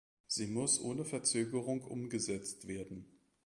Sie 0.25 0.47
muss 0.47 0.81
ohne 0.81 1.05
Verzögerung 1.05 1.83
umgesetzt 1.83 2.67
werden. 2.67 3.05